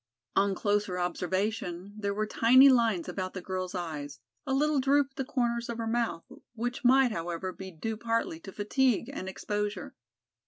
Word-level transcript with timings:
On 0.35 0.55
closer 0.55 0.97
observation 0.97 1.93
there 1.95 2.11
were 2.15 2.25
tiny 2.25 2.69
lines 2.69 3.07
about 3.07 3.35
the 3.35 3.39
girl's 3.41 3.75
eyes, 3.75 4.19
a 4.47 4.53
little 4.55 4.79
droop 4.79 5.09
at 5.11 5.15
the 5.15 5.23
corners 5.23 5.69
of 5.69 5.77
her 5.77 5.85
mouth, 5.85 6.25
which 6.55 6.83
might, 6.83 7.11
however, 7.11 7.51
be 7.51 7.69
due 7.69 7.97
partly 7.97 8.39
to 8.39 8.51
fatigue 8.51 9.11
and 9.13 9.29
exposure. 9.29 9.93